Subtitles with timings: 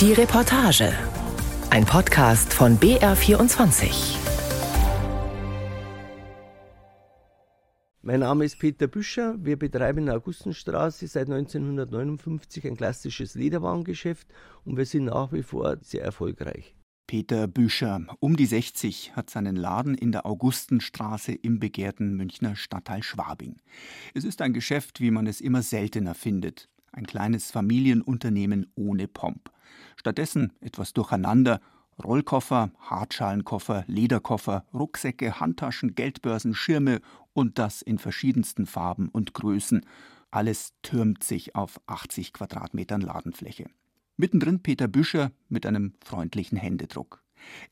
[0.00, 0.94] Die Reportage.
[1.68, 4.16] Ein Podcast von BR24.
[8.00, 9.34] Mein Name ist Peter Büscher.
[9.44, 14.26] Wir betreiben in der Augustenstraße seit 1959 ein klassisches Lederwarengeschäft
[14.64, 16.74] und wir sind nach wie vor sehr erfolgreich.
[17.06, 23.02] Peter Büscher, um die 60, hat seinen Laden in der Augustenstraße im begehrten Münchner Stadtteil
[23.02, 23.58] Schwabing.
[24.14, 26.70] Es ist ein Geschäft, wie man es immer seltener findet.
[26.90, 29.50] Ein kleines Familienunternehmen ohne Pomp.
[29.96, 31.60] Stattdessen etwas durcheinander
[32.02, 37.00] Rollkoffer, Hartschalenkoffer, Lederkoffer, Rucksäcke, Handtaschen, Geldbörsen, Schirme
[37.32, 39.84] und das in verschiedensten Farben und Größen.
[40.30, 43.66] Alles türmt sich auf 80 Quadratmetern Ladenfläche.
[44.16, 47.22] Mittendrin Peter Büscher mit einem freundlichen Händedruck.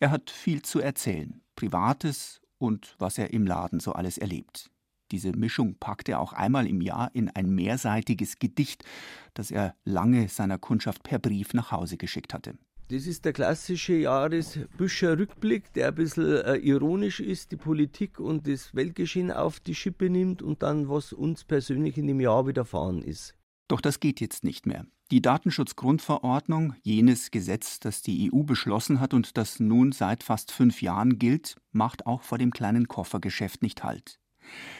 [0.01, 4.71] Er hat viel zu erzählen, Privates und was er im Laden so alles erlebt.
[5.11, 8.85] Diese Mischung packt er auch einmal im Jahr in ein mehrseitiges Gedicht,
[9.35, 12.59] das er lange seiner Kundschaft per Brief nach Hause geschickt hatte.
[12.91, 18.47] Das ist der klassische Jahresbüscher Rückblick, der ein bisschen äh, ironisch ist, die Politik und
[18.47, 23.03] das Weltgeschehen auf die Schippe nimmt und dann, was uns persönlich in dem Jahr widerfahren
[23.03, 23.35] ist.
[23.69, 24.87] Doch das geht jetzt nicht mehr.
[25.11, 30.81] Die Datenschutzgrundverordnung, jenes Gesetz, das die EU beschlossen hat und das nun seit fast fünf
[30.81, 34.19] Jahren gilt, macht auch vor dem kleinen Koffergeschäft nicht Halt.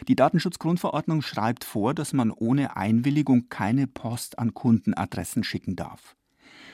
[0.07, 6.15] Die Datenschutzgrundverordnung schreibt vor, dass man ohne Einwilligung keine Post an Kundenadressen schicken darf.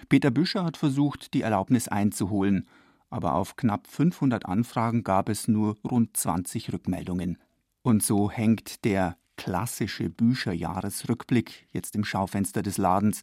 [0.09, 2.67] Peter Büscher hat versucht, die Erlaubnis einzuholen,
[3.09, 7.37] aber auf knapp 500 Anfragen gab es nur rund 20 Rückmeldungen.
[7.81, 13.21] Und so hängt der klassische Bücher-Jahresrückblick jetzt im Schaufenster des Ladens.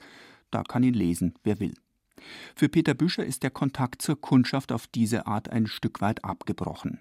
[0.51, 1.75] Da kann ihn lesen, wer will.
[2.55, 7.01] Für Peter Büscher ist der Kontakt zur Kundschaft auf diese Art ein Stück weit abgebrochen.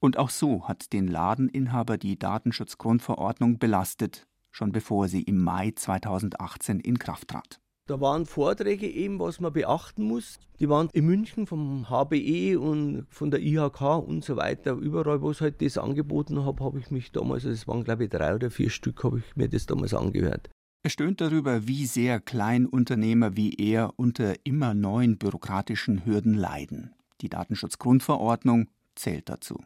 [0.00, 6.80] Und auch so hat den Ladeninhaber die Datenschutzgrundverordnung belastet, schon bevor sie im Mai 2018
[6.80, 7.60] in Kraft trat.
[7.86, 10.38] Da waren Vorträge eben, was man beachten muss.
[10.60, 14.74] Die waren in München vom HBE und von der IHK und so weiter.
[14.74, 18.04] Überall, wo es halt das angeboten habe, habe ich mich damals, also es waren glaube
[18.04, 20.48] ich drei oder vier Stück, habe ich mir das damals angehört.
[20.84, 26.94] Er stöhnt darüber, wie sehr Kleinunternehmer wie er unter immer neuen bürokratischen Hürden leiden.
[27.20, 29.62] Die Datenschutzgrundverordnung zählt dazu.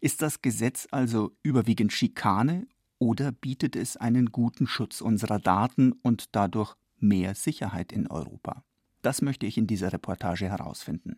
[0.00, 2.66] Ist das Gesetz also überwiegend Schikane
[2.98, 8.64] oder bietet es einen guten Schutz unserer Daten und dadurch mehr Sicherheit in Europa?
[9.02, 11.16] Das möchte ich in dieser Reportage herausfinden.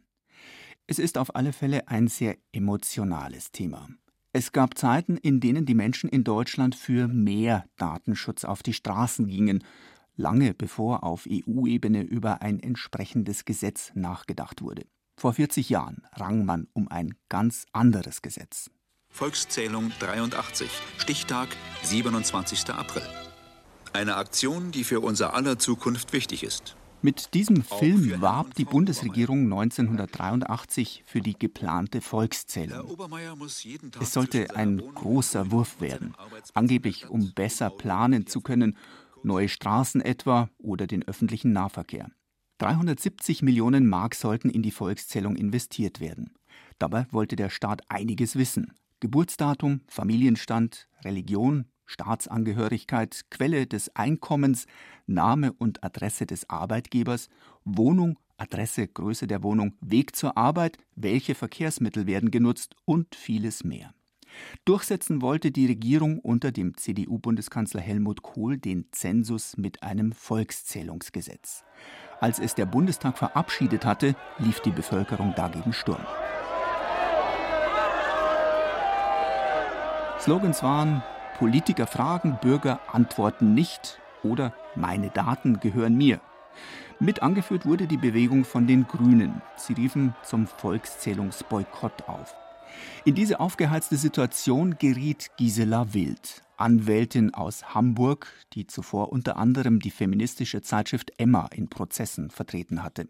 [0.86, 3.88] Es ist auf alle Fälle ein sehr emotionales Thema.
[4.32, 9.26] Es gab Zeiten, in denen die Menschen in Deutschland für mehr Datenschutz auf die Straßen
[9.26, 9.62] gingen,
[10.16, 14.86] lange bevor auf EU-Ebene über ein entsprechendes Gesetz nachgedacht wurde.
[15.16, 18.70] Vor 40 Jahren rang man um ein ganz anderes Gesetz.
[19.08, 21.48] Volkszählung 83, Stichtag
[21.82, 22.70] 27.
[22.70, 23.02] April.
[23.92, 26.76] Eine Aktion, die für unser aller Zukunft wichtig ist.
[27.02, 32.96] Mit diesem Film warb die Bundesregierung 1983 für die geplante Volkszählung.
[34.00, 36.14] Es sollte ein großer Wurf werden,
[36.54, 38.78] angeblich um besser planen zu können,
[39.24, 42.08] neue Straßen etwa oder den öffentlichen Nahverkehr.
[42.62, 46.34] 370 Millionen Mark sollten in die Volkszählung investiert werden.
[46.78, 48.72] Dabei wollte der Staat einiges wissen.
[49.00, 54.66] Geburtsdatum, Familienstand, Religion, Staatsangehörigkeit, Quelle des Einkommens,
[55.08, 57.30] Name und Adresse des Arbeitgebers,
[57.64, 63.92] Wohnung, Adresse, Größe der Wohnung, Weg zur Arbeit, welche Verkehrsmittel werden genutzt und vieles mehr.
[64.64, 71.64] Durchsetzen wollte die Regierung unter dem CDU-Bundeskanzler Helmut Kohl den Zensus mit einem Volkszählungsgesetz.
[72.20, 76.06] Als es der Bundestag verabschiedet hatte, lief die Bevölkerung dagegen Sturm.
[80.20, 81.02] Slogans waren
[81.38, 86.20] Politiker fragen, Bürger antworten nicht oder meine Daten gehören mir.
[87.00, 89.42] Mit angeführt wurde die Bewegung von den Grünen.
[89.56, 92.36] Sie riefen zum Volkszählungsboykott auf.
[93.04, 99.90] In diese aufgeheizte Situation geriet Gisela Wild, Anwältin aus Hamburg, die zuvor unter anderem die
[99.90, 103.08] feministische Zeitschrift Emma in Prozessen vertreten hatte.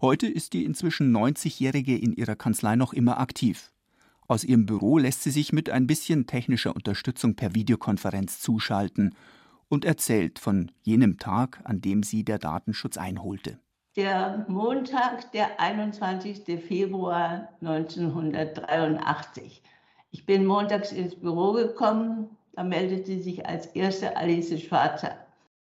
[0.00, 3.72] Heute ist die inzwischen 90-Jährige in ihrer Kanzlei noch immer aktiv.
[4.28, 9.14] Aus ihrem Büro lässt sie sich mit ein bisschen technischer Unterstützung per Videokonferenz zuschalten
[9.68, 13.58] und erzählt von jenem Tag, an dem sie der Datenschutz einholte
[13.96, 16.60] der Montag, der 21.
[16.60, 19.62] Februar 1983.
[20.10, 25.16] Ich bin montags ins Büro gekommen, da meldete sich als erste Alice Schwarzer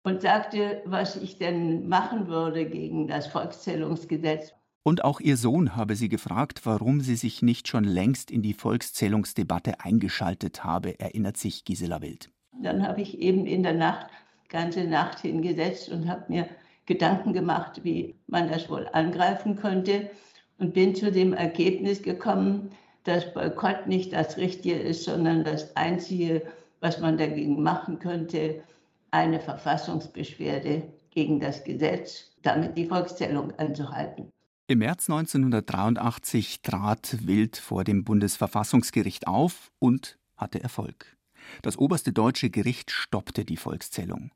[0.02, 4.52] und sagte, was ich denn machen würde gegen das Volkszählungsgesetz.
[4.82, 8.54] Und auch ihr Sohn habe sie gefragt, warum sie sich nicht schon längst in die
[8.54, 12.30] Volkszählungsdebatte eingeschaltet habe, erinnert sich Gisela Wild.
[12.62, 14.06] Dann habe ich eben in der Nacht,
[14.48, 16.48] ganze Nacht hingesetzt und habe mir
[16.88, 20.10] Gedanken gemacht, wie man das wohl angreifen könnte
[20.56, 22.70] und bin zu dem Ergebnis gekommen,
[23.04, 26.42] dass Boykott nicht das Richtige ist, sondern das Einzige,
[26.80, 28.62] was man dagegen machen könnte,
[29.10, 34.30] eine Verfassungsbeschwerde gegen das Gesetz, damit die Volkszählung anzuhalten.
[34.66, 41.16] Im März 1983 trat Wild vor dem Bundesverfassungsgericht auf und hatte Erfolg.
[41.60, 44.30] Das oberste deutsche Gericht stoppte die Volkszählung.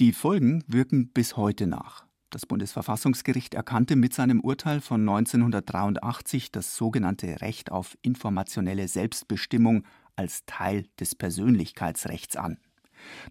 [0.00, 2.04] Die Folgen wirken bis heute nach.
[2.30, 9.84] Das Bundesverfassungsgericht erkannte mit seinem Urteil von 1983 das sogenannte Recht auf informationelle Selbstbestimmung
[10.16, 12.58] als Teil des Persönlichkeitsrechts an.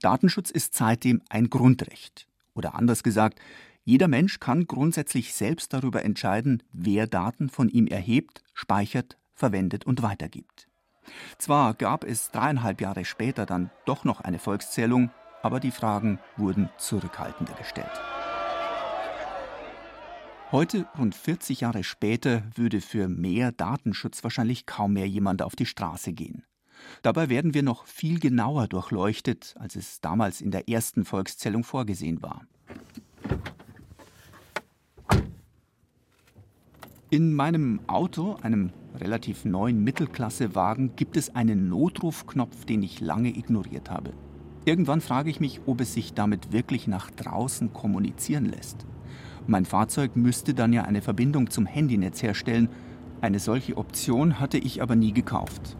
[0.02, 2.28] Datenschutz ist seitdem ein Grundrecht.
[2.54, 3.40] Oder anders gesagt,
[3.84, 10.02] jeder Mensch kann grundsätzlich selbst darüber entscheiden, wer Daten von ihm erhebt, speichert, verwendet und
[10.02, 10.70] weitergibt.
[11.38, 15.12] Zwar gab es dreieinhalb Jahre später dann doch noch eine Volkszählung,
[15.44, 17.92] aber die Fragen wurden zurückhaltender gestellt.
[20.52, 25.66] Heute, rund 40 Jahre später, würde für mehr Datenschutz wahrscheinlich kaum mehr jemand auf die
[25.66, 26.44] Straße gehen.
[27.02, 32.22] Dabei werden wir noch viel genauer durchleuchtet, als es damals in der ersten Volkszählung vorgesehen
[32.22, 32.42] war.
[37.10, 43.90] In meinem Auto, einem relativ neuen Mittelklassewagen, gibt es einen Notrufknopf, den ich lange ignoriert
[43.90, 44.14] habe.
[44.66, 48.86] Irgendwann frage ich mich, ob es sich damit wirklich nach draußen kommunizieren lässt.
[49.46, 52.70] Mein Fahrzeug müsste dann ja eine Verbindung zum Handynetz herstellen.
[53.20, 55.76] Eine solche Option hatte ich aber nie gekauft.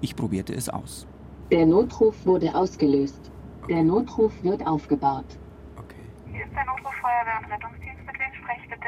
[0.00, 1.06] Ich probierte es aus.
[1.52, 3.30] Der Notruf wurde ausgelöst.
[3.68, 5.38] Der Notruf wird aufgebaut.
[5.76, 5.94] Okay.
[6.32, 8.06] Hier ist der Notruf Feuerwehr und Rettungsdienst.
[8.06, 8.86] Mit wem spreche ich bitte?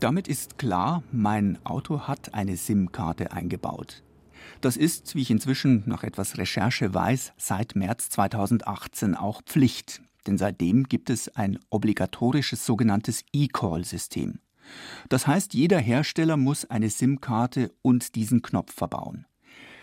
[0.00, 4.02] Damit ist klar, mein Auto hat eine SIM-Karte eingebaut.
[4.60, 10.38] Das ist, wie ich inzwischen nach etwas Recherche weiß, seit März 2018 auch Pflicht, denn
[10.38, 14.40] seitdem gibt es ein obligatorisches sogenanntes E-Call-System.
[15.08, 19.26] Das heißt, jeder Hersteller muss eine SIM-Karte und diesen Knopf verbauen.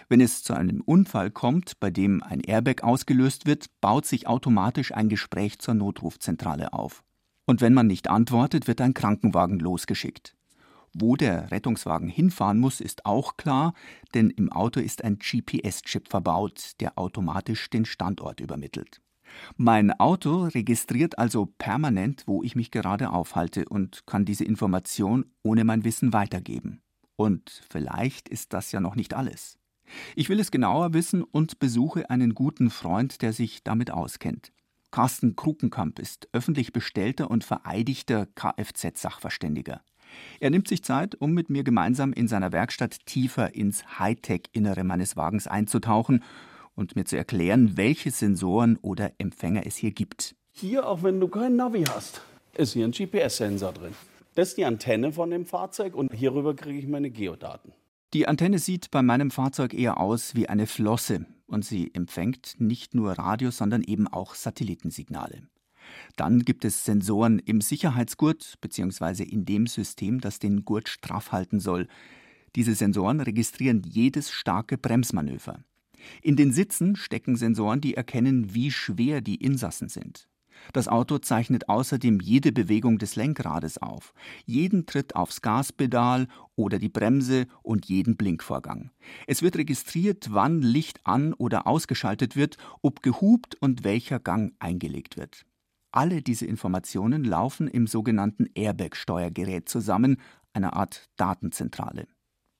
[0.09, 4.93] Wenn es zu einem Unfall kommt, bei dem ein Airbag ausgelöst wird, baut sich automatisch
[4.93, 7.03] ein Gespräch zur Notrufzentrale auf.
[7.45, 10.35] Und wenn man nicht antwortet, wird ein Krankenwagen losgeschickt.
[10.93, 13.73] Wo der Rettungswagen hinfahren muss, ist auch klar,
[14.13, 19.01] denn im Auto ist ein GPS-Chip verbaut, der automatisch den Standort übermittelt.
[19.57, 25.63] Mein Auto registriert also permanent, wo ich mich gerade aufhalte und kann diese Information ohne
[25.63, 26.81] mein Wissen weitergeben.
[27.15, 29.57] Und vielleicht ist das ja noch nicht alles.
[30.15, 34.51] Ich will es genauer wissen und besuche einen guten Freund, der sich damit auskennt.
[34.91, 39.81] Carsten Krukenkamp ist öffentlich bestellter und vereidigter Kfz-Sachverständiger.
[40.39, 45.15] Er nimmt sich Zeit, um mit mir gemeinsam in seiner Werkstatt tiefer ins Hightech-Innere meines
[45.15, 46.23] Wagens einzutauchen
[46.75, 50.35] und mir zu erklären, welche Sensoren oder Empfänger es hier gibt.
[50.51, 52.21] Hier, auch wenn du kein Navi hast,
[52.55, 53.93] ist hier ein GPS-Sensor drin.
[54.35, 57.73] Das ist die Antenne von dem Fahrzeug und hierüber kriege ich meine Geodaten.
[58.13, 62.93] Die Antenne sieht bei meinem Fahrzeug eher aus wie eine Flosse und sie empfängt nicht
[62.93, 65.43] nur Radio, sondern eben auch Satellitensignale.
[66.15, 69.23] Dann gibt es Sensoren im Sicherheitsgurt bzw.
[69.23, 71.87] in dem System, das den Gurt straff halten soll.
[72.55, 75.63] Diese Sensoren registrieren jedes starke Bremsmanöver.
[76.21, 80.27] In den Sitzen stecken Sensoren, die erkennen, wie schwer die Insassen sind.
[80.71, 84.13] Das Auto zeichnet außerdem jede Bewegung des Lenkrades auf,
[84.45, 88.91] jeden Tritt aufs Gaspedal oder die Bremse und jeden Blinkvorgang.
[89.27, 95.17] Es wird registriert, wann Licht an oder ausgeschaltet wird, ob gehupt und welcher Gang eingelegt
[95.17, 95.45] wird.
[95.95, 100.17] Alle diese Informationen laufen im sogenannten Airbag-Steuergerät zusammen,
[100.51, 102.07] einer Art Datenzentrale.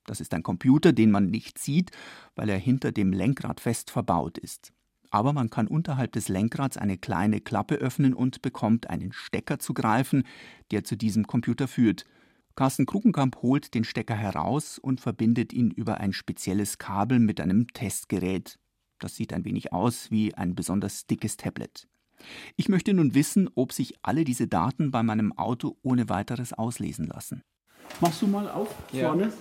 [0.06, 1.90] Das ist ein Computer, den man nicht sieht,
[2.36, 4.72] weil er hinter dem Lenkrad fest verbaut ist.
[5.10, 9.74] Aber man kann unterhalb des Lenkrads eine kleine Klappe öffnen und bekommt einen Stecker zu
[9.74, 10.28] greifen,
[10.70, 12.06] der zu diesem Computer führt.
[12.56, 17.66] Carsten Krugenkamp holt den Stecker heraus und verbindet ihn über ein spezielles Kabel mit einem
[17.70, 18.60] Testgerät.
[19.00, 21.88] Das sieht ein wenig aus wie ein besonders dickes Tablet.
[22.56, 27.08] Ich möchte nun wissen, ob sich alle diese Daten bei meinem Auto ohne weiteres auslesen
[27.08, 27.44] lassen.
[28.02, 29.08] Machst du mal auf ja.
[29.08, 29.32] vorne?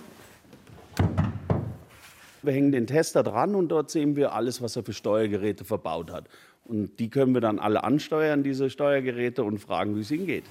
[2.41, 6.11] Wir hängen den Tester dran und dort sehen wir alles, was er für Steuergeräte verbaut
[6.11, 6.27] hat.
[6.65, 10.43] Und die können wir dann alle ansteuern, diese Steuergeräte, und fragen, wie es ihnen geht.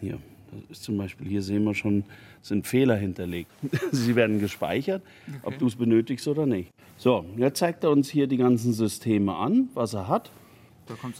[0.00, 0.18] Hier,
[0.52, 2.04] das ist zum Beispiel, hier sehen wir schon,
[2.42, 3.50] sind Fehler hinterlegt.
[3.92, 5.38] Sie werden gespeichert, okay.
[5.42, 6.70] ob du es benötigst oder nicht.
[6.96, 10.30] So, jetzt zeigt er uns hier die ganzen Systeme an, was er hat.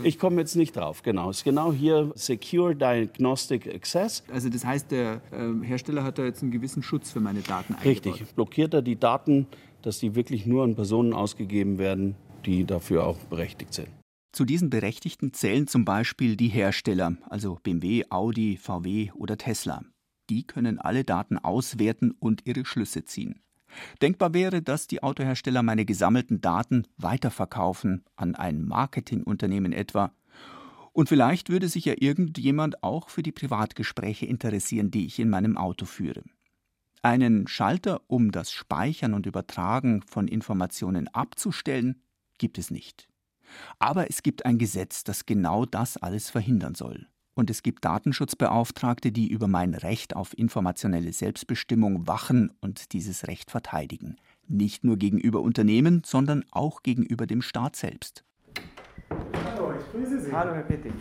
[0.02, 1.30] Ich komme jetzt nicht drauf, genau.
[1.30, 4.23] Es ist genau hier Secure Diagnostic Access.
[4.32, 7.75] Also das heißt, der äh, Hersteller hat da jetzt einen gewissen Schutz für meine Daten
[7.75, 8.06] eingebaut.
[8.06, 8.35] Richtig.
[8.35, 9.46] Blockiert er die Daten,
[9.82, 13.88] dass die wirklich nur an Personen ausgegeben werden, die dafür auch berechtigt sind.
[14.32, 19.82] Zu diesen Berechtigten zählen zum Beispiel die Hersteller, also BMW, Audi, VW oder Tesla.
[20.28, 23.40] Die können alle Daten auswerten und ihre Schlüsse ziehen.
[24.00, 30.12] Denkbar wäre, dass die Autohersteller meine gesammelten Daten weiterverkaufen an ein Marketingunternehmen etwa.
[30.92, 35.56] Und vielleicht würde sich ja irgendjemand auch für die Privatgespräche interessieren, die ich in meinem
[35.56, 36.23] Auto führe.
[37.02, 42.00] Einen Schalter, um das Speichern und Übertragen von Informationen abzustellen,
[42.38, 43.08] gibt es nicht.
[43.78, 47.06] Aber es gibt ein Gesetz, das genau das alles verhindern soll.
[47.38, 53.50] Und es gibt Datenschutzbeauftragte, die über mein Recht auf informationelle Selbstbestimmung wachen und dieses Recht
[53.50, 54.16] verteidigen.
[54.49, 58.25] Nicht nur gegenüber Unternehmen, sondern auch gegenüber dem Staat selbst.
[59.45, 60.33] Hallo, ich grüße Sie.
[60.33, 60.95] Hallo, Herr Petting.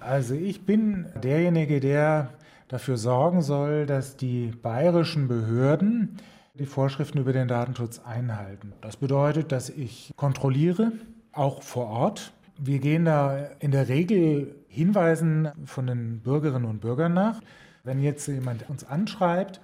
[0.00, 2.34] Also ich bin derjenige, der
[2.68, 6.18] dafür sorgen soll, dass die bayerischen Behörden
[6.58, 8.74] die Vorschriften über den Datenschutz einhalten.
[8.82, 10.92] Das bedeutet, dass ich kontrolliere,
[11.32, 12.34] auch vor Ort.
[12.58, 17.40] Wir gehen da in der Regel Hinweisen von den Bürgerinnen und Bürgern nach.
[17.82, 19.60] Wenn jetzt jemand uns anschreibt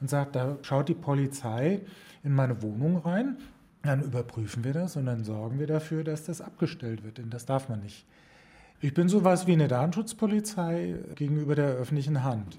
[0.00, 1.80] und sagt, da schaut die Polizei
[2.22, 3.38] in meine Wohnung rein,
[3.82, 7.46] dann überprüfen wir das und dann sorgen wir dafür, dass das abgestellt wird, denn das
[7.46, 8.04] darf man nicht.
[8.80, 12.58] Ich bin sowas wie eine Datenschutzpolizei gegenüber der öffentlichen Hand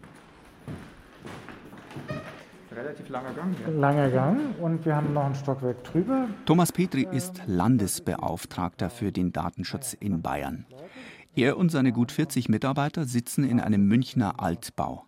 [2.77, 3.55] relativ langer Gang.
[3.59, 3.67] Ja.
[3.69, 6.27] Langer Gang und wir haben noch ein Stockwerk drüber.
[6.45, 10.65] Thomas Petri ist Landesbeauftragter für den Datenschutz in Bayern.
[11.37, 15.05] Er und seine gut 40 Mitarbeiter sitzen in einem Münchner Altbau.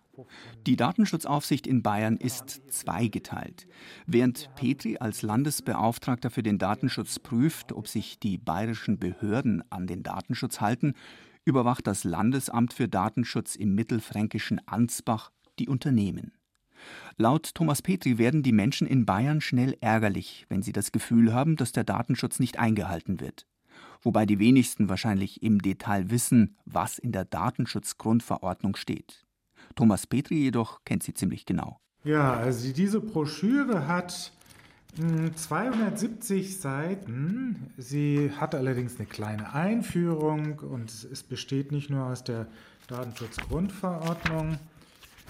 [0.68, 3.68] Die Datenschutzaufsicht in Bayern ist zweigeteilt.
[4.06, 10.04] Während Petri als Landesbeauftragter für den Datenschutz prüft, ob sich die bayerischen Behörden an den
[10.04, 10.94] Datenschutz halten,
[11.46, 16.34] überwacht das Landesamt für Datenschutz im mittelfränkischen Ansbach die Unternehmen.
[17.18, 21.56] Laut Thomas Petri werden die Menschen in Bayern schnell ärgerlich, wenn sie das Gefühl haben,
[21.56, 23.48] dass der Datenschutz nicht eingehalten wird.
[24.02, 29.26] Wobei die wenigsten wahrscheinlich im Detail wissen, was in der Datenschutzgrundverordnung steht.
[29.76, 31.80] Thomas Petri jedoch kennt sie ziemlich genau.
[32.04, 34.32] Ja, also diese Broschüre hat
[34.96, 37.74] 270 hm, Seiten.
[37.78, 42.48] Sie hat allerdings eine kleine Einführung und es besteht nicht nur aus der
[42.88, 44.58] Datenschutzgrundverordnung,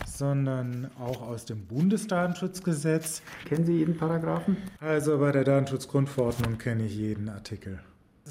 [0.06, 3.22] sondern auch aus dem Bundesdatenschutzgesetz.
[3.46, 4.58] Kennen Sie jeden Paragraphen?
[4.80, 7.80] Also bei der Datenschutzgrundverordnung kenne ich jeden Artikel.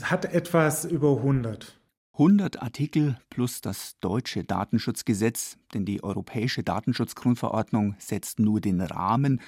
[0.02, 1.78] Hat etwas über 100.
[2.12, 9.40] 100 Artikel plus das deutsche Datenschutzgesetz, denn die europäische Datenschutzgrundverordnung setzt nur den Rahmen.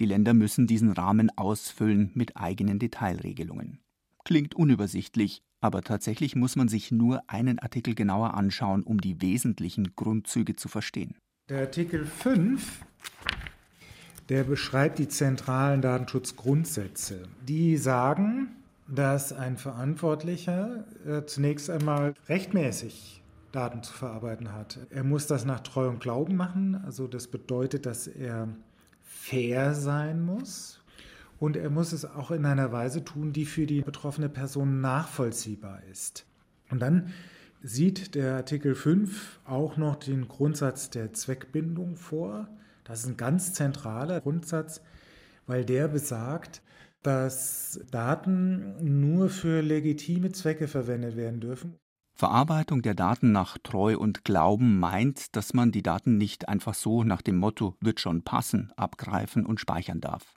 [0.00, 3.78] Die Länder müssen diesen Rahmen ausfüllen mit eigenen Detailregelungen.
[4.24, 9.94] Klingt unübersichtlich, aber tatsächlich muss man sich nur einen Artikel genauer anschauen, um die wesentlichen
[9.94, 11.14] Grundzüge zu verstehen.
[11.48, 12.84] Der Artikel 5,
[14.28, 17.28] der beschreibt die zentralen Datenschutzgrundsätze.
[17.46, 18.48] Die sagen,
[18.88, 24.78] dass ein Verantwortlicher äh, zunächst einmal rechtmäßig Daten zu verarbeiten hat.
[24.90, 28.48] Er muss das nach Treu und Glauben machen, also das bedeutet, dass er
[29.02, 30.80] fair sein muss
[31.38, 35.82] und er muss es auch in einer Weise tun, die für die betroffene Person nachvollziehbar
[35.90, 36.26] ist.
[36.70, 37.12] Und dann
[37.62, 42.48] sieht der Artikel 5 auch noch den Grundsatz der Zweckbindung vor.
[42.84, 44.80] Das ist ein ganz zentraler Grundsatz,
[45.46, 46.62] weil der besagt,
[47.06, 51.76] dass Daten nur für legitime Zwecke verwendet werden dürfen.
[52.14, 57.04] Verarbeitung der Daten nach Treu und Glauben meint, dass man die Daten nicht einfach so
[57.04, 60.34] nach dem Motto wird schon passen abgreifen und speichern darf.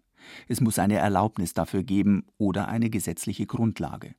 [0.47, 4.13] Es muss eine Erlaubnis dafür geben oder eine gesetzliche Grundlage.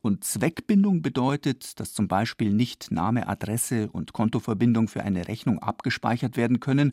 [0.00, 6.36] Und Zweckbindung bedeutet, dass zum Beispiel nicht Name, Adresse und Kontoverbindung für eine Rechnung abgespeichert
[6.36, 6.92] werden können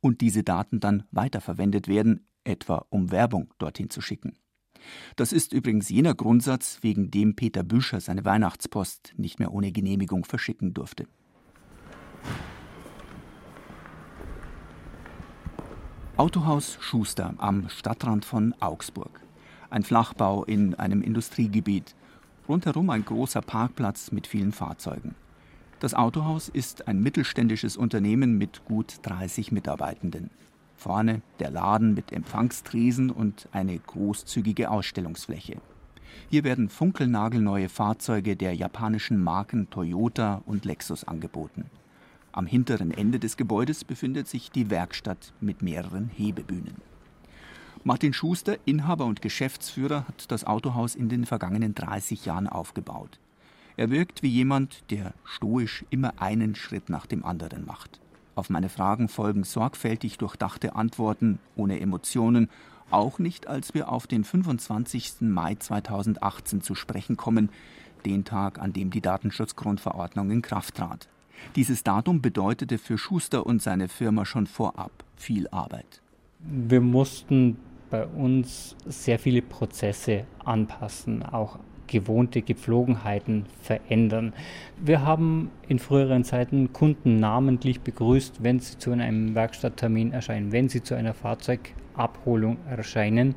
[0.00, 4.38] und diese Daten dann weiterverwendet werden, etwa um Werbung dorthin zu schicken.
[5.16, 10.24] Das ist übrigens jener Grundsatz, wegen dem Peter Büscher seine Weihnachtspost nicht mehr ohne Genehmigung
[10.24, 11.06] verschicken durfte.
[16.16, 19.20] Autohaus Schuster am Stadtrand von Augsburg.
[19.68, 21.94] Ein Flachbau in einem Industriegebiet.
[22.48, 25.14] Rundherum ein großer Parkplatz mit vielen Fahrzeugen.
[25.78, 30.30] Das Autohaus ist ein mittelständisches Unternehmen mit gut 30 Mitarbeitenden.
[30.76, 35.56] Vorne der Laden mit Empfangstresen und eine großzügige Ausstellungsfläche.
[36.28, 41.66] Hier werden funkelnagelneue Fahrzeuge der japanischen Marken Toyota und Lexus angeboten.
[42.32, 46.74] Am hinteren Ende des Gebäudes befindet sich die Werkstatt mit mehreren Hebebühnen.
[47.84, 53.20] Martin Schuster, Inhaber und Geschäftsführer, hat das Autohaus in den vergangenen 30 Jahren aufgebaut.
[53.76, 58.00] Er wirkt wie jemand, der stoisch immer einen Schritt nach dem anderen macht.
[58.36, 62.50] Auf meine Fragen folgen sorgfältig durchdachte Antworten ohne Emotionen,
[62.90, 65.22] auch nicht als wir auf den 25.
[65.22, 67.48] Mai 2018 zu sprechen kommen,
[68.04, 71.08] den Tag, an dem die Datenschutzgrundverordnung in Kraft trat.
[71.56, 76.02] Dieses Datum bedeutete für Schuster und seine Firma schon vorab viel Arbeit.
[76.40, 77.56] Wir mussten
[77.90, 84.32] bei uns sehr viele Prozesse anpassen, auch gewohnte Gepflogenheiten verändern.
[84.78, 90.68] Wir haben in früheren Zeiten Kunden namentlich begrüßt, wenn sie zu einem Werkstatttermin erscheinen, wenn
[90.68, 93.34] sie zu einer Fahrzeugabholung erscheinen.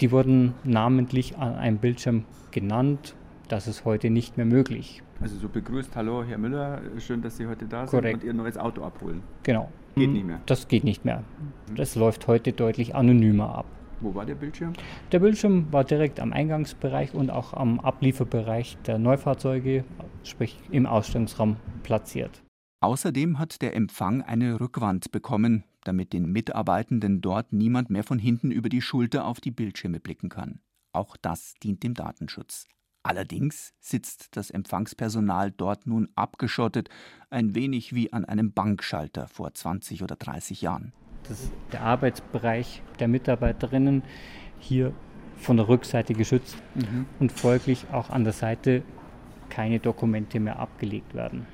[0.00, 3.14] Die wurden namentlich an einem Bildschirm genannt.
[3.48, 5.02] Das ist heute nicht mehr möglich.
[5.20, 8.22] Also so begrüßt, hallo Herr Müller, schön, dass Sie heute da Korrekt.
[8.22, 9.22] sind und Ihr neues Auto abholen.
[9.42, 9.68] Genau.
[9.96, 10.40] Geht nicht mehr.
[10.46, 11.24] Das geht nicht mehr.
[11.74, 13.66] Das läuft heute deutlich anonymer ab.
[14.00, 14.72] Wo war der Bildschirm?
[15.12, 19.84] Der Bildschirm war direkt am Eingangsbereich und auch am Ablieferbereich der Neufahrzeuge,
[20.24, 22.42] sprich im Ausstellungsraum, platziert.
[22.82, 28.50] Außerdem hat der Empfang eine Rückwand bekommen, damit den Mitarbeitenden dort niemand mehr von hinten
[28.50, 30.60] über die Schulter auf die Bildschirme blicken kann.
[30.92, 32.66] Auch das dient dem Datenschutz.
[33.02, 36.88] Allerdings sitzt das Empfangspersonal dort nun abgeschottet,
[37.30, 40.92] ein wenig wie an einem Bankschalter vor 20 oder 30 Jahren.
[41.28, 44.02] Das ist der Arbeitsbereich der Mitarbeiterinnen
[44.58, 44.92] hier
[45.36, 47.06] von der Rückseite geschützt mhm.
[47.18, 48.82] und folglich auch an der Seite
[49.48, 51.46] keine Dokumente mehr abgelegt werden.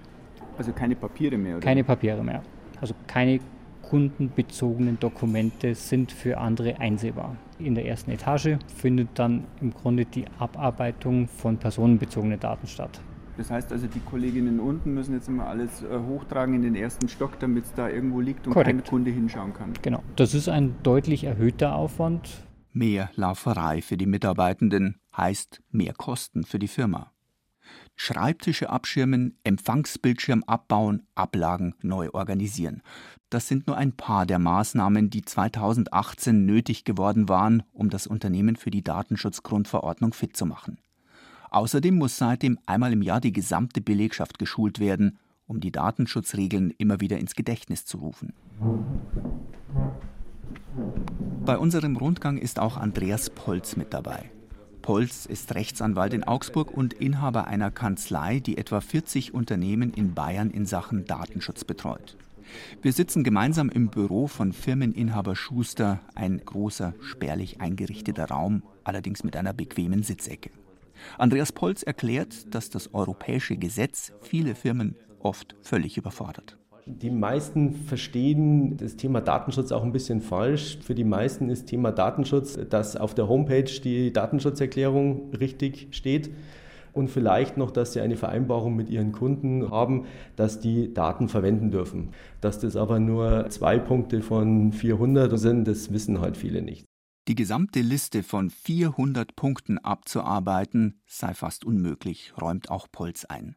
[0.58, 1.56] Also keine Papiere mehr?
[1.56, 1.64] Oder?
[1.64, 2.42] Keine Papiere mehr.
[2.80, 3.40] Also keine
[3.82, 7.36] kundenbezogenen Dokumente sind für andere einsehbar.
[7.58, 13.00] In der ersten Etage findet dann im Grunde die Abarbeitung von personenbezogenen Daten statt.
[13.36, 17.08] Das heißt also, die Kolleginnen unten müssen jetzt immer alles äh, hochtragen in den ersten
[17.08, 18.70] Stock, damit es da irgendwo liegt und Korrekt.
[18.70, 19.72] kein Kunde hinschauen kann.
[19.82, 20.02] Genau.
[20.16, 22.46] Das ist ein deutlich erhöhter Aufwand.
[22.72, 27.12] Mehr Lauferei für die Mitarbeitenden heißt mehr Kosten für die Firma.
[27.94, 32.82] Schreibtische abschirmen, Empfangsbildschirm abbauen, Ablagen neu organisieren.
[33.30, 38.56] Das sind nur ein paar der Maßnahmen, die 2018 nötig geworden waren, um das Unternehmen
[38.56, 40.78] für die Datenschutzgrundverordnung fit zu machen.
[41.50, 47.00] Außerdem muss seitdem einmal im Jahr die gesamte Belegschaft geschult werden, um die Datenschutzregeln immer
[47.00, 48.32] wieder ins Gedächtnis zu rufen.
[51.44, 54.30] Bei unserem Rundgang ist auch Andreas Polz mit dabei.
[54.82, 60.50] Polz ist Rechtsanwalt in Augsburg und Inhaber einer Kanzlei, die etwa 40 Unternehmen in Bayern
[60.50, 62.16] in Sachen Datenschutz betreut.
[62.82, 69.36] Wir sitzen gemeinsam im Büro von Firmeninhaber Schuster, ein großer, spärlich eingerichteter Raum, allerdings mit
[69.36, 70.50] einer bequemen Sitzecke.
[71.18, 76.58] Andreas Polz erklärt, dass das europäische Gesetz viele Firmen oft völlig überfordert.
[76.88, 80.78] Die meisten verstehen das Thema Datenschutz auch ein bisschen falsch.
[80.82, 86.30] Für die meisten ist Thema Datenschutz, dass auf der Homepage die Datenschutzerklärung richtig steht
[86.92, 91.72] und vielleicht noch, dass sie eine Vereinbarung mit ihren Kunden haben, dass die Daten verwenden
[91.72, 92.10] dürfen.
[92.40, 96.86] Dass das aber nur zwei Punkte von 400 sind, das wissen halt viele nicht.
[97.28, 103.56] Die gesamte Liste von 400 Punkten abzuarbeiten sei fast unmöglich, räumt auch Polz ein.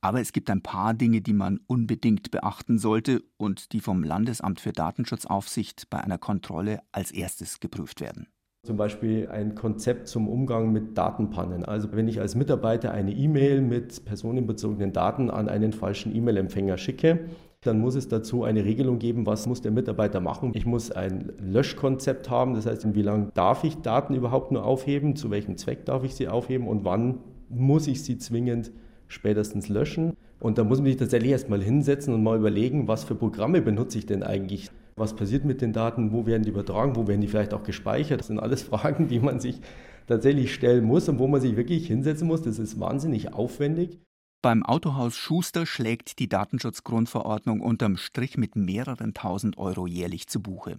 [0.00, 4.60] Aber es gibt ein paar Dinge, die man unbedingt beachten sollte und die vom Landesamt
[4.60, 8.28] für Datenschutzaufsicht bei einer Kontrolle als erstes geprüft werden.
[8.64, 11.64] Zum Beispiel ein Konzept zum Umgang mit Datenpannen.
[11.64, 17.28] Also wenn ich als Mitarbeiter eine E-Mail mit personenbezogenen Daten an einen falschen E-Mail-Empfänger schicke,
[17.62, 20.52] dann muss es dazu eine Regelung geben, was muss der Mitarbeiter machen.
[20.54, 25.14] Ich muss ein Löschkonzept haben, das heißt, wie lange darf ich Daten überhaupt nur aufheben,
[25.14, 27.18] zu welchem Zweck darf ich sie aufheben und wann
[27.50, 28.72] muss ich sie zwingend
[29.08, 30.16] spätestens löschen.
[30.38, 33.98] Und da muss man sich tatsächlich erstmal hinsetzen und mal überlegen, was für Programme benutze
[33.98, 34.70] ich denn eigentlich?
[34.96, 36.12] Was passiert mit den Daten?
[36.12, 36.96] Wo werden die übertragen?
[36.96, 38.20] Wo werden die vielleicht auch gespeichert?
[38.20, 39.60] Das sind alles Fragen, die man sich
[40.06, 42.40] tatsächlich stellen muss und wo man sich wirklich hinsetzen muss.
[42.40, 43.98] Das ist wahnsinnig aufwendig.
[44.42, 50.78] Beim Autohaus Schuster schlägt die Datenschutzgrundverordnung unterm Strich mit mehreren tausend Euro jährlich zu Buche.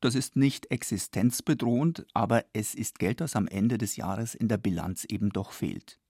[0.00, 4.58] Das ist nicht existenzbedrohend, aber es ist Geld, das am Ende des Jahres in der
[4.58, 6.00] Bilanz eben doch fehlt.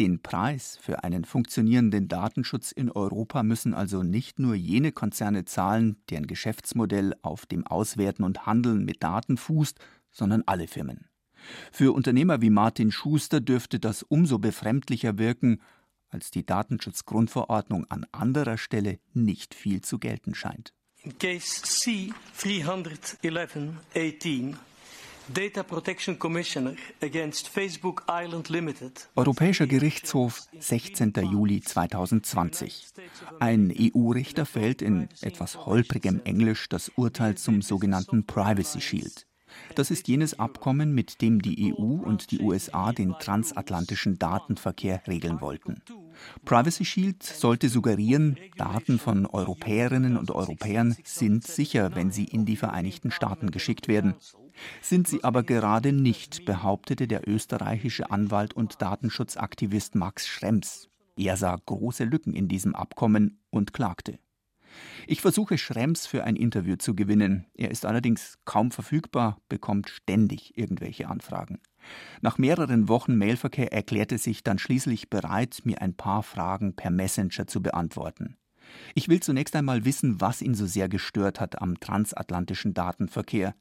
[0.00, 5.98] Den Preis für einen funktionierenden Datenschutz in Europa müssen also nicht nur jene Konzerne zahlen,
[6.10, 9.78] deren Geschäftsmodell auf dem Auswerten und Handeln mit Daten fußt,
[10.10, 11.06] sondern alle Firmen.
[11.70, 15.60] Für Unternehmer wie Martin Schuster dürfte das umso befremdlicher wirken,
[16.14, 20.72] als die Datenschutzgrundverordnung an anderer Stelle nicht viel zu gelten scheint.
[21.02, 24.56] In case C 311
[25.32, 29.08] Data Protection Commissioner against Facebook Island Limited.
[29.16, 31.14] Europäischer Gerichtshof, 16.
[31.30, 32.88] Juli 2020.
[33.40, 39.26] Ein EU-Richter fällt in etwas holprigem Englisch das Urteil zum sogenannten Privacy Shield.
[39.74, 45.40] Das ist jenes Abkommen, mit dem die EU und die USA den transatlantischen Datenverkehr regeln
[45.40, 45.82] wollten.
[46.44, 52.56] Privacy Shield sollte suggerieren, Daten von Europäerinnen und Europäern sind sicher, wenn sie in die
[52.56, 54.14] Vereinigten Staaten geschickt werden.
[54.80, 60.88] Sind sie aber gerade nicht, behauptete der österreichische Anwalt und Datenschutzaktivist Max Schrems.
[61.16, 64.18] Er sah große Lücken in diesem Abkommen und klagte.
[65.06, 67.46] Ich versuche Schrems für ein Interview zu gewinnen.
[67.54, 71.60] Er ist allerdings kaum verfügbar, bekommt ständig irgendwelche Anfragen.
[72.22, 77.46] Nach mehreren Wochen Mailverkehr erklärte sich dann schließlich bereit, mir ein paar Fragen per Messenger
[77.46, 78.36] zu beantworten.
[78.94, 83.54] Ich will zunächst einmal wissen, was ihn so sehr gestört hat am transatlantischen Datenverkehr.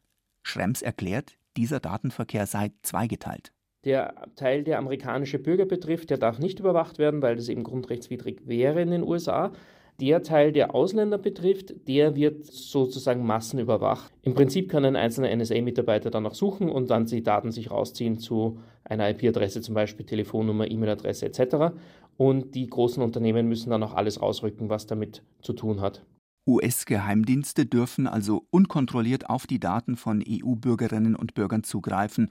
[0.44, 3.52] Schrems erklärt, dieser Datenverkehr sei zweigeteilt.
[3.86, 8.48] Der Teil, der amerikanische Bürger betrifft, der darf nicht überwacht werden, weil das eben grundrechtswidrig
[8.48, 9.52] wäre in den USA.
[10.00, 14.12] Der Teil, der Ausländer betrifft, der wird sozusagen massenüberwacht.
[14.24, 18.60] Im Prinzip kann ein einzelner NSA-Mitarbeiter danach suchen und dann die Daten sich rausziehen zu
[18.84, 21.76] einer IP-Adresse, zum Beispiel Telefonnummer, E-Mail-Adresse etc.
[22.18, 26.04] Und die großen Unternehmen müssen dann auch alles rausrücken, was damit zu tun hat.
[26.46, 32.30] US-Geheimdienste dürfen also unkontrolliert auf die Daten von EU-Bürgerinnen und Bürgern zugreifen.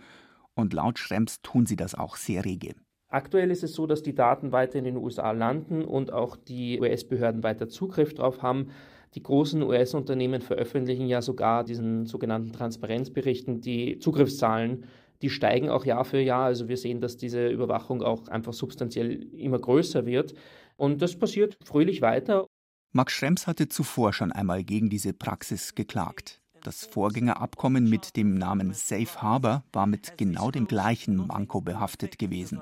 [0.54, 2.74] Und laut Schrems tun sie das auch sehr rege.
[3.12, 6.80] Aktuell ist es so, dass die Daten weiter in den USA landen und auch die
[6.80, 8.68] US-Behörden weiter Zugriff darauf haben.
[9.14, 14.86] Die großen US-Unternehmen veröffentlichen ja sogar diesen sogenannten Transparenzberichten die Zugriffszahlen.
[15.20, 16.46] Die steigen auch Jahr für Jahr.
[16.46, 20.32] Also wir sehen, dass diese Überwachung auch einfach substanziell immer größer wird.
[20.78, 22.46] Und das passiert fröhlich weiter.
[22.92, 26.41] Max Schrems hatte zuvor schon einmal gegen diese Praxis geklagt.
[26.64, 32.60] Das Vorgängerabkommen mit dem Namen Safe Harbor war mit genau dem gleichen Manko behaftet gewesen.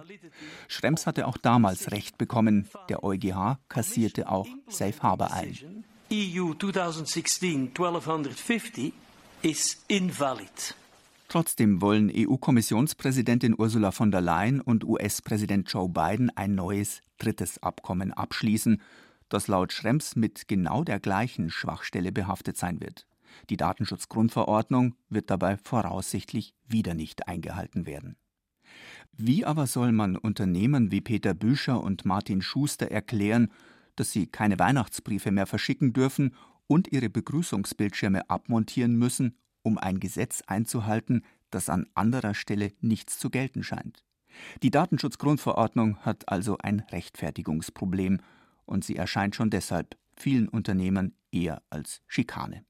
[0.69, 2.67] Schrems hatte auch damals Recht bekommen.
[2.89, 5.85] Der EuGH kassierte auch Safe Harbor ein.
[6.11, 8.95] EU 2016 1250
[9.43, 10.75] ist invalid.
[11.29, 18.13] Trotzdem wollen EU-Kommissionspräsidentin Ursula von der Leyen und US-Präsident Joe Biden ein neues drittes Abkommen
[18.13, 18.81] abschließen,
[19.29, 23.07] das laut Schrems mit genau der gleichen Schwachstelle behaftet sein wird.
[23.49, 28.17] Die Datenschutzgrundverordnung wird dabei voraussichtlich wieder nicht eingehalten werden.
[29.13, 33.51] Wie aber soll man Unternehmen wie Peter Büscher und Martin Schuster erklären,
[33.97, 36.35] dass sie keine Weihnachtsbriefe mehr verschicken dürfen
[36.67, 43.29] und ihre Begrüßungsbildschirme abmontieren müssen, um ein Gesetz einzuhalten, das an anderer Stelle nichts zu
[43.29, 44.05] gelten scheint?
[44.63, 48.21] Die Datenschutzgrundverordnung hat also ein Rechtfertigungsproblem
[48.65, 52.65] und sie erscheint schon deshalb vielen Unternehmern eher als Schikane.